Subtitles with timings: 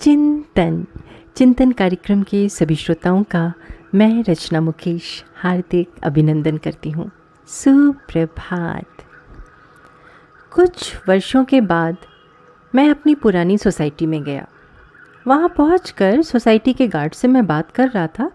[0.00, 0.86] चिंतन।
[1.36, 3.52] चिंतन कार्यक्रम के सभी श्रोताओं का
[3.94, 7.10] मैं रचना मुकेश हार्दिक अभिनंदन करती हूँ।
[7.46, 8.86] सुप्रभात।
[10.50, 11.96] कुछ वर्षों के बाद
[12.74, 14.46] मैं अपनी पुरानी सोसाइटी में गया।
[15.26, 18.30] वहाँ पहुँच सोसाइटी के गार्ड से मैं बात कर रहा था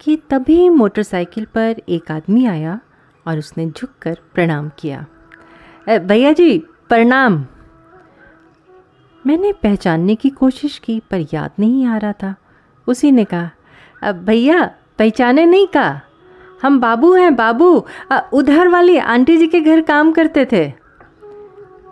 [0.00, 2.80] कि तभी मोटरसाइकिल पर एक आदमी आया
[3.26, 5.06] और उसने झुककर प्रणाम किया।
[5.88, 7.46] भैया जी, प्रणाम।
[9.26, 12.34] मैंने पहचानने की कोशिश की, पर याद नहीं आ रहा था।
[12.86, 13.50] उसी ने कहा,
[14.02, 16.00] अब भैया, पहचाने नहीं कहा
[16.62, 17.86] हम बाबू हैं, बाबू।
[18.32, 20.72] उधर वाली आंटी जी के घर काम करते थे।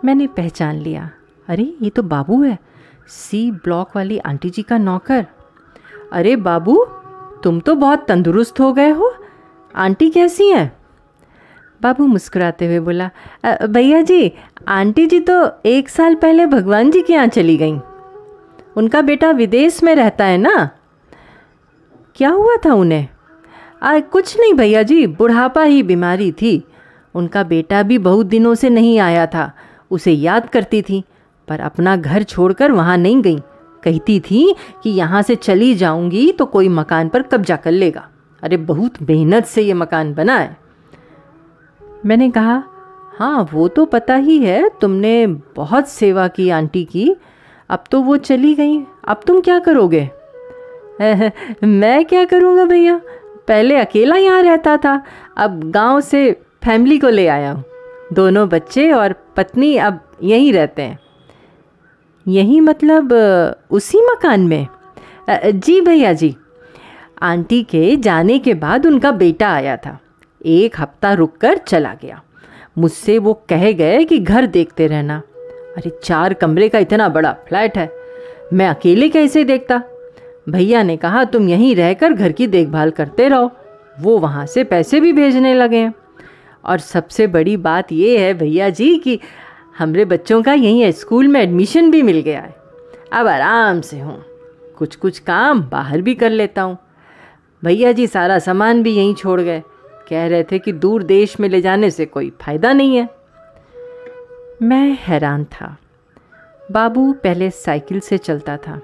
[0.05, 1.11] मैंने पहचान लिया।
[1.47, 2.59] अरे, ये तो बाबू है।
[3.07, 5.25] सी ब्लॉक वाली आंटी जी का नौकर।
[6.13, 6.85] अरे बाबू,
[7.43, 9.15] तुम तो बहुत तंदुरुस्त हो गए हो।
[9.75, 10.80] आंटी कैसी हैं?
[11.81, 13.09] बाबू मुस्कुराते हुए बोला
[13.45, 14.31] भैया जी
[14.67, 15.35] आंटी जी तो
[15.65, 17.79] एक साल पहले भगवान जी के यहाँ चली गई।
[18.77, 20.69] उनका बेटा विदेश में रहता है ना?
[22.15, 23.07] क्या हुआ था उन्हें?
[23.83, 26.63] आ, कुछ नहीं भैया जी बुढ़ापा ही बीमारी थी।
[27.15, 29.51] उनका बेटा भी बहुत दिनों से नहीं आया था
[29.91, 31.03] उसे याद करती थी
[31.47, 33.37] पर अपना घर छोड़कर वहाँ नहीं गई।
[33.83, 38.07] कहती थी कि यहाँ से चली जाऊँगी तो कोई मकान पर कब्जा कर लेगा।
[38.43, 40.57] अरे बहुत मेहनत से ये मकान बना है।
[42.05, 42.63] मैंने कहा
[43.13, 47.15] हाँ वो तो पता ही है, तुमने बहुत सेवा की आंटी की।
[47.69, 50.09] अब तो वो चली गई। अब तुम क्या करोगे?
[51.63, 53.01] मैं क्या करूँगा भैया?
[53.47, 55.03] पहले अकेला यहाँ रहता था।
[55.37, 57.63] अब गाँव से फैमिली को ले आया हूँ।
[58.13, 60.99] दोनों बच्चे और पत्नी अब यहीं रहते हैं।
[62.27, 63.13] यही मतलब
[63.71, 64.67] उसी मकान में?
[65.45, 66.35] जी भैया जी।
[67.21, 70.00] आंटी के जाने के बाद उनका बेटा आया था।
[70.45, 72.21] एक हफ़्ता रुककर चला गया।
[72.77, 75.17] मुझसे वो कह गए कि घर देखते रहना।
[75.77, 77.89] अरे, चार कमरे का इतना बड़ा फ्लैट है,
[78.53, 79.81] मैं अकेले कैसे देखता?
[80.49, 83.51] भैया ने कहा, तुम यहीं रहकर घर की देखभाल करते रहो,
[83.99, 85.89] वो वहाँ से पैसे भी भेजने लगे
[86.65, 89.19] और सबसे बड़ी बात ये है भैया जी कि
[89.79, 92.55] हमारे बच्चों का यहीं स्कूल में एडमिशन भी मिल गया है।
[93.13, 94.23] अब आराम से हूँ
[94.77, 96.77] कुछ कुछ काम बाहर भी कर लेता हूँ।
[97.63, 99.61] भैया जी सारा सामान भी यहीं छोड़ गए।
[100.11, 103.07] कह रहे थे कि दूर देश में ले जाने से कोई फ़ायदा नहीं है।
[104.61, 105.75] मैं हैरान था।
[106.71, 108.81] बाबू पहले साइकिल से चलता था।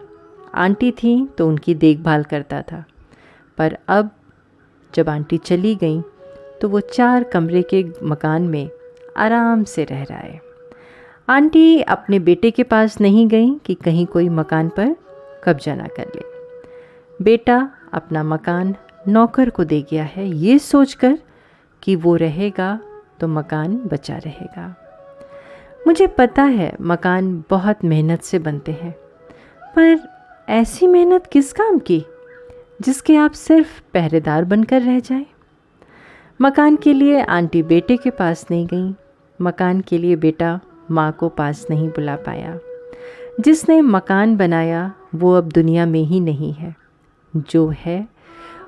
[0.55, 2.83] आंटी थी तो उनकी देखभाल करता था।
[3.57, 4.09] पर अब
[4.93, 6.01] जब आंटी चली गई
[6.61, 8.69] तो वो चार कमरे के मकान में
[9.17, 10.41] आराम से रह रहा है।
[11.29, 14.95] आंटी अपने बेटे के पास नहीं गई कि कहीं कोई मकान पर
[15.43, 16.21] कब्जा ना कर ले।
[17.23, 17.57] बेटा
[17.93, 18.75] अपना मकान
[19.07, 21.17] नौकर को दे गया है। ये सोचकर
[21.83, 22.79] कि वो रहेगा
[23.19, 24.75] तो मकान बचा रहेगा।
[25.87, 28.95] मुझे पता है मकान बहुत मेहनत से बनते हैं,
[29.75, 29.99] पर
[30.49, 32.05] ऐसी मेहनत किस काम की
[32.81, 35.25] जिसके आप सिर्फ़ पहरेदार बनकर रह जाए?
[36.41, 38.95] मकान के लिए आंटी बेटे के पास नहीं गई।
[39.41, 40.59] मकान के लिए बेटा
[40.91, 42.57] माँ को पास नहीं बुला पाया।
[43.39, 46.75] जिसने मकान बनाया वो अब दुनिया में ही नहीं है।
[47.35, 48.07] जो है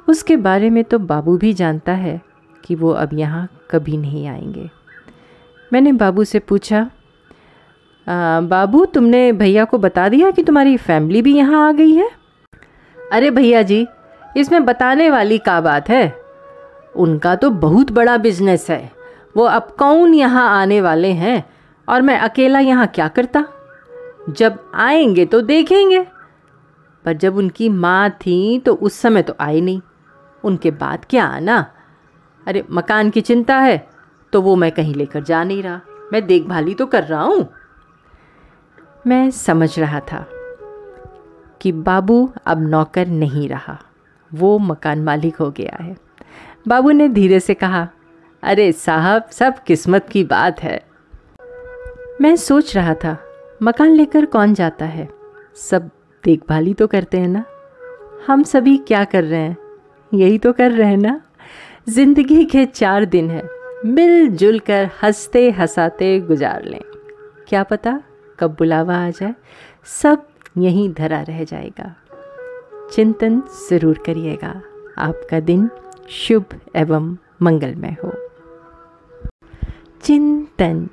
[0.10, 2.20] उसके बारे में तो बाबू भी जानता है
[2.64, 4.70] कि वो अब यहाँ कभी नहीं आएँगे।
[5.72, 6.90] मैंने बाबू से पूछा
[8.08, 12.10] बाबू, तुमने भैया को बता दिया कि तुम्हारी फैमिली भी यहाँ आ गई है?
[12.98, 13.86] अरे भैया जी,
[14.38, 16.14] इसमें बताने वाली का बात है।
[16.96, 18.92] उनका तो बहुत बड़ा बिज़नेस है।
[19.38, 21.44] वो अब कौन यहाँ आने वाले हैं
[21.88, 23.46] और मैं अकेला यहाँ क्या करता?
[24.30, 26.06] जब आएँगे तो देखेंगे।
[27.06, 29.82] पर जब उनकी माँ थी तो उस समय तो आई नहीं।
[30.44, 31.74] उनके बाद क्या आना?
[32.48, 33.88] अरे, मकान की चिंता है
[34.34, 35.82] तो वो मैं कहीं लेकर जा नहीं रहा।
[36.14, 37.50] मैं देखभाल तो कर रहा हूँ।
[39.08, 40.28] मैं समझ रहा था
[41.62, 43.80] कि बाबू अब नौकर नहीं रहा।
[44.34, 45.98] वो मकान मालिक हो गया है।
[46.68, 47.88] बाबू ने धीरे से कहा,
[48.44, 50.86] अरे साहब, सब किस्मत की बात है।
[52.22, 53.18] मैं सोच रहा था,
[53.64, 55.10] मकान लेकर कौन जाता है?
[55.56, 55.90] सब
[56.24, 57.46] देखभाली तो करते हैं ना?
[58.28, 59.58] हम सभी क्या कर रहे हैं?
[60.14, 61.22] यही तो कर रहे ना?
[61.90, 63.50] ज़िंदगी के चार दिन हैं।
[63.86, 66.82] मिलजुल कर हँसते हंसाते गुजार लें।
[67.48, 68.02] क्या पता
[68.40, 69.36] कब बुलावा आ जाए।
[70.02, 70.26] सब
[70.58, 71.96] यहीं धरा रह जाएगा।
[72.94, 74.62] चिंतन ज़रूर करिएगा।
[74.98, 75.70] आपका दिन
[76.10, 76.46] शुभ
[76.76, 78.14] एवं मंगलमय हो।
[80.04, 80.90] चिंतन।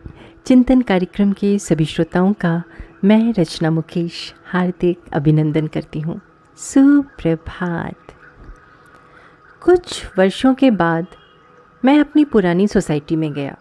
[0.47, 2.63] चिंतन कार्यक्रम के सभी श्रोताओं का
[3.05, 6.21] मैं रचना मुकेश हार्दिक अभिनंदन करती हूँ।
[6.57, 7.95] सुप्रभात।
[9.67, 11.07] कुछ वर्षों के बाद
[11.85, 13.57] मैं अपनी पुरानी सोसाइटी में गया।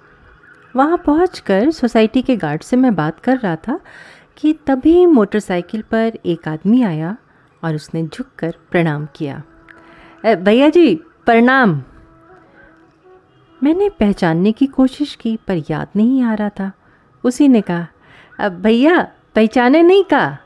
[0.76, 3.80] वहाँ पहुँच सोसाइटी के गार्ड से मैं बात कर रहा था
[4.38, 7.18] कि तभी मोटरसाइकिल पर एक आदमी आया
[7.64, 9.44] और उसने झुककर प्रणाम किया।
[10.36, 11.84] भैया जी, प्रणाम!
[13.64, 16.72] मैंने पहचानने की कोशिश की, पर याद नहीं आ रहा था।
[17.24, 20.38] उसी ने कहा भैया, पहचाने नहीं का?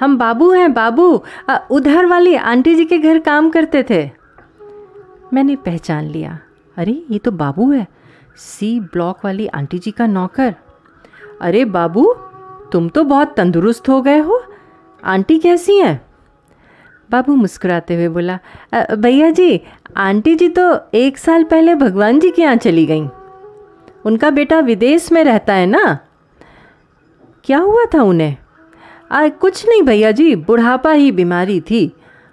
[0.00, 1.22] हम बाबू हैं, बाबू!
[1.70, 4.25] उधर वाली आंटी जी के घर काम करते थे।
[5.32, 6.38] मैंने पहचान लिया।
[6.76, 7.86] अरे ये तो बाबू है।
[8.36, 10.54] सी ब्लॉक वाली आंटी जी का नौकर।
[11.40, 12.12] अरे बाबू
[12.72, 14.42] तुम तो बहुत तंदुरुस्त हो गए हो।
[15.02, 16.00] आंटी कैसी हैं?
[17.10, 18.38] बाबू मुस्कुराते हुए बोला
[18.94, 19.60] भैया जी
[19.96, 20.64] आंटी जी तो
[20.94, 23.06] एक साल पहले भगवान जी के यहाँ चली गई।
[24.04, 25.98] उनका बेटा विदेश में रहता है ना?
[27.44, 28.36] क्या हुआ था उन्हें?
[29.12, 31.92] आ, कुछ नहीं भैया जी बुढ़ापा ही बीमारी थी।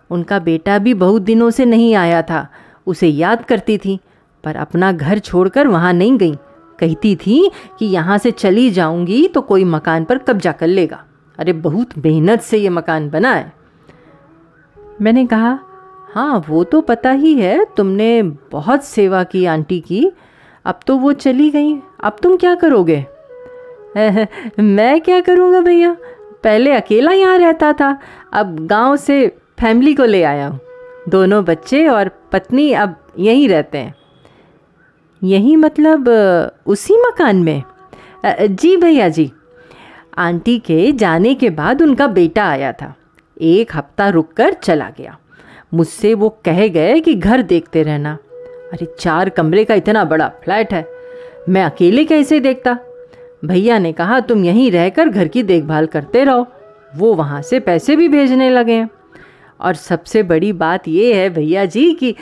[0.09, 2.47] उनका बेटा भी बहुत दिनों से नहीं आया था।
[2.87, 3.99] उसे याद करती थी,
[4.43, 6.35] पर अपना घर छोड़कर वहाँ नहीं गई।
[6.79, 11.03] कहती थी कि यहाँ से चली जाऊँगी तो कोई मकान पर कब्जा कर लेगा।
[11.39, 13.53] अरे, बहुत मेहनत से ये मकान बना है।
[15.01, 15.59] मैंने कहा
[16.15, 20.11] हाँ वो तो पता ही है, तुमने बहुत सेवा की आंटी की।
[20.65, 23.05] अब तो वो चली गई। अब तुम क्या करोगे?
[24.59, 25.97] मैं क्या करूँगा भैया?
[26.43, 27.99] पहले अकेला यहाँ रहता था।
[28.33, 29.27] अब गाँव से
[29.59, 30.59] फैमिली को ले आया हूँ।
[31.09, 33.95] दोनों बच्चे और पत्नी अब यहीं रहते हैं।
[35.23, 36.07] यही मतलब
[36.65, 37.63] उसी मकान में।
[38.45, 39.31] जी भैया जी,
[40.17, 42.95] आंटी के जाने के बाद उनका बेटा आया था।
[43.41, 45.17] एक हफ़्ता रुककर चला गया।
[45.73, 48.17] मुझसे वो कह गए कि घर देखते रहना।
[48.73, 50.87] अरे, चार कमरे का इतना बड़ा फ्लैट है।
[51.49, 52.77] मैं अकेले कैसे देखता?
[53.45, 56.47] भैया ने कहा, तुम यहीं रहकर घर की देखभाल करते रहो।
[56.95, 58.89] वो वहाँ से पैसे भी भेजने लगे हैं।
[59.63, 62.15] और सबसे बड़ी बात ये है भैया जी कि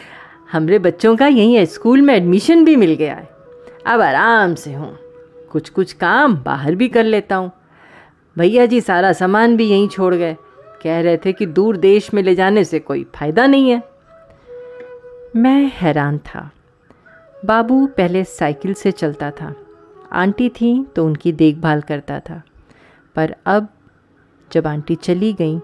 [0.51, 3.29] हमारे बच्चों का यहीं स्कूल में एडमिशन भी मिल गया है।
[3.87, 4.97] अब आराम से हूँ।
[5.51, 7.51] कुछ कुछ काम बाहर भी कर लेता हूँ।
[8.37, 10.37] भैया जी सारा सामान भी यहीं छोड़ गए।
[10.83, 13.83] कह रहे थे कि दूर देश में ले जाने से कोई फ़ायदा नहीं है।
[15.35, 16.51] मैं हैरान था।
[17.45, 19.55] बाबू पहले साइकिल से चलता था।
[20.11, 22.41] आंटी थी तो उनकी देखभाल करता था।
[23.15, 23.67] पर अब
[24.51, 25.59] जब आंटी चली गई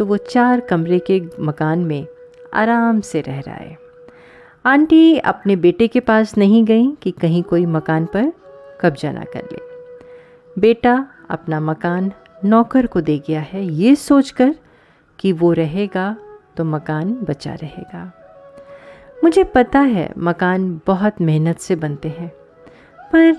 [0.00, 2.06] तो वो चार कमरे के मकान में
[2.54, 3.76] आराम से रह रहा है।
[4.66, 8.32] आंटी अपने बेटे के पास नहीं गई कि कहीं कोई मकान पर
[8.80, 9.58] कब्जा ना कर ले।
[10.56, 10.94] बेटा
[11.30, 12.10] अपना मकान
[12.44, 14.54] नौकर को दे गया है ये सोचकर
[15.18, 16.16] कि वो रहेगा
[16.56, 18.10] तो मकान बचा रहेगा।
[19.24, 22.28] मुझे पता है मकान बहुत मेहनत से बनते हैं,
[23.12, 23.36] पर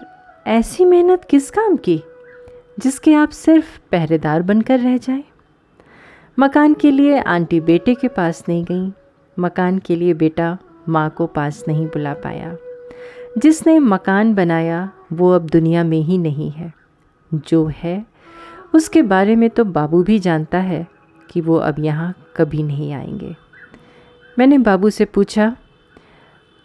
[0.48, 2.02] ऐसी मेहनत किस काम की
[2.80, 5.24] जिसके आप सिर्फ़ पहरेदार बनकर रह जाए?
[6.42, 8.94] मकान के लिए आंटी बेटे के पास नहीं गई।
[9.40, 10.58] मकान के लिए बेटा
[10.90, 12.56] माँ को पास नहीं बुला पाया।
[13.38, 16.74] जिसने मकान बनाया, वो अब दुनिया में ही नहीं है।
[17.34, 18.06] जो है,
[18.76, 20.88] उसके बारे में तो बाबू भी जानता है
[21.30, 23.36] कि वो अब यहाँ कभी नहीं आएँगे।
[24.40, 25.56] मैंने बाबू से पूछा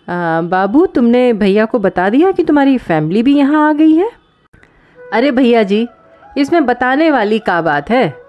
[0.09, 4.11] बाबू, तुमने भैया को बता दिया कि तुम्हारी फैमिली भी यहाँ आ गई है?
[5.13, 5.89] अरे भैया जी,
[6.39, 8.26] इसमें बताने वाली का बात है?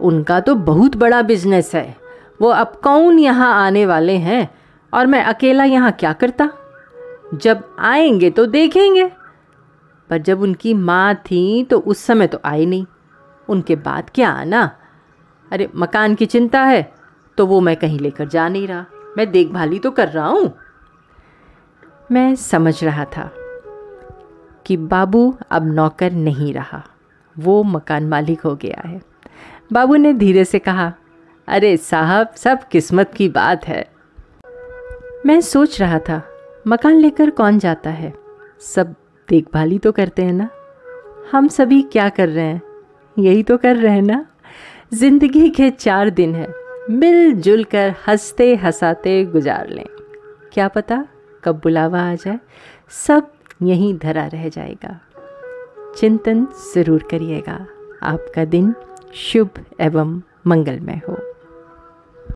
[0.00, 1.96] उनका तो बहुत बड़ा बिज़नेस है।
[2.42, 4.50] वो अब कौन यहाँ आने वाले हैं
[4.94, 6.50] और मैं अकेला यहाँ क्या करता?
[7.34, 9.10] जब आएँगे तो देखेंगे।
[10.10, 12.86] पर जब उनकी माँ थी तो उस समय तो आई नहीं।
[13.48, 14.70] उनके बाद क्या आना?
[15.52, 16.94] अरे, मकान की चिंता है
[17.36, 18.86] तो वो मैं कहीं लेकर जा नहीं रहा।
[19.16, 20.54] मैं देखभाल ही तो कर रहा हूँ।
[22.12, 23.30] मैं समझ रहा था
[24.66, 26.84] कि बाबू अब नौकर नहीं रहा।
[27.38, 29.02] वो मकान मालिक हो गया है।
[29.72, 30.92] बाबू ने धीरे से कहा,
[31.48, 33.90] अरे साहब, सब किस्मत की बात है।
[35.26, 36.22] मैं सोच रहा था,
[36.66, 38.14] मकान लेकर कौन जाता है?
[38.60, 38.94] सब
[39.28, 40.48] देखभाल ही तो करते हैं ना?
[41.32, 42.62] हम सभी क्या कर रहे हैं?
[43.18, 44.26] यही तो कर रहे हैं ना?
[44.94, 46.54] ज़िंदगी के चार दिन हैं।
[46.90, 49.86] मिलजुल कर हँसते हंसाते गुजार लें।
[50.52, 51.04] क्या पता
[51.44, 52.40] कब बुलावा आ जाए?
[53.06, 55.00] सब यहीं धरा रह जाएगा।
[55.96, 57.66] चिंतन ज़रूर करिएगा।
[58.02, 58.74] आपका दिन
[59.14, 59.50] शुभ
[59.80, 61.29] एवं मंगलमय हो।